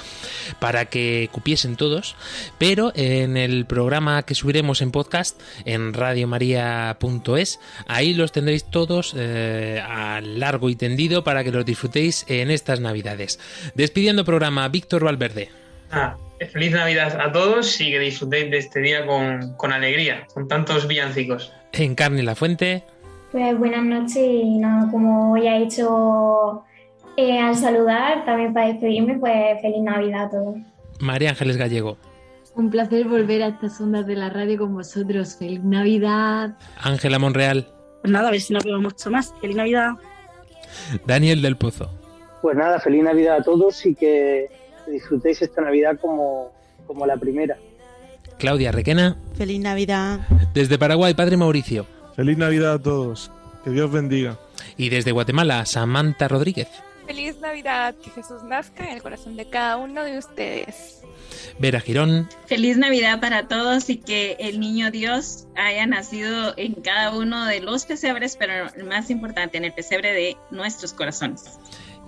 [0.60, 2.14] para que cupiesen todos,
[2.56, 9.82] pero en el programa que subiremos en podcast en radiomaria.es, ahí los tendréis todos eh,
[9.82, 13.40] a largo y tendido para que los disfrutéis en estas navidades.
[13.74, 15.48] Despidiendo programa, Víctor Valverde.
[15.90, 16.16] Ah,
[16.52, 20.86] feliz Navidad a todos y que disfrutéis de este día con, con alegría, con tantos
[20.86, 21.52] villancicos.
[21.72, 22.84] Encarne la fuente.
[23.32, 26.64] Pues buenas noches y nada, como ya he hecho
[27.16, 30.56] eh, al saludar, también para despedirme, pues feliz Navidad a todos.
[31.00, 31.96] María Ángeles Gallego.
[32.56, 35.36] Un placer volver a estas ondas de la radio con vosotros.
[35.36, 36.56] Feliz Navidad.
[36.80, 37.66] Ángela Monreal.
[38.00, 39.34] Pues nada, a ver si nos vemos mucho más.
[39.40, 39.92] Feliz Navidad.
[41.06, 41.90] Daniel del Pozo.
[42.42, 44.50] Pues nada, feliz Navidad a todos y que
[44.86, 46.52] disfrutéis esta Navidad como,
[46.86, 47.56] como la primera.
[48.38, 49.16] Claudia Requena.
[49.34, 50.20] Feliz Navidad.
[50.52, 51.86] Desde Paraguay, Padre Mauricio.
[52.14, 53.30] Feliz Navidad a todos.
[53.64, 54.38] Que Dios bendiga.
[54.76, 56.68] Y desde Guatemala, Samantha Rodríguez.
[57.06, 61.02] Feliz Navidad, que Jesús nazca en el corazón de cada uno de ustedes.
[61.58, 62.28] Vera Girón.
[62.46, 67.60] Feliz Navidad para todos y que el niño Dios haya nacido en cada uno de
[67.60, 71.58] los pesebres, pero el más importante, en el pesebre de nuestros corazones.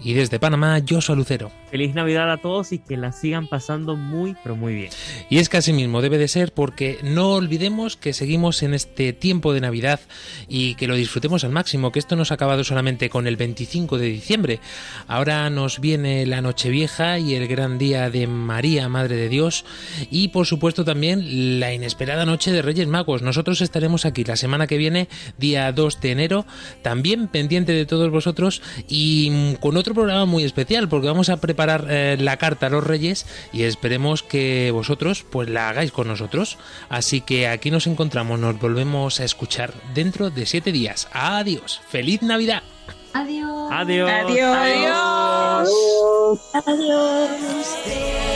[0.02, 1.50] Y desde Panamá, Joshua Lucero.
[1.70, 4.90] Feliz Navidad a todos y que la sigan pasando muy, pero muy bien.
[5.28, 9.12] Y es que así mismo debe de ser porque no olvidemos que seguimos en este
[9.12, 10.00] tiempo de Navidad
[10.48, 13.36] y que lo disfrutemos al máximo, que esto no se ha acabado solamente con el
[13.36, 14.60] 25 de diciembre.
[15.08, 19.64] Ahora nos viene la Nochevieja y el gran día de María, Madre de Dios,
[20.10, 23.22] y por supuesto también la inesperada noche de Reyes Magos.
[23.22, 26.46] Nosotros estaremos aquí la semana que viene, día 2 de enero,
[26.82, 31.36] también pendiente de todos vosotros y mm, con otro programa muy especial porque vamos a
[31.38, 36.08] preparar eh, la carta a los Reyes y esperemos que vosotros pues la hagáis con
[36.08, 36.58] nosotros.
[36.88, 41.08] Así que aquí nos encontramos, nos volvemos a escuchar dentro de siete días.
[41.12, 42.62] Adiós, feliz Navidad.
[43.12, 43.70] Adiós.
[43.72, 44.10] Adiós.
[46.52, 48.35] Adiós.